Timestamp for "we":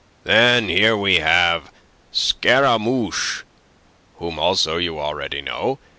0.97-1.17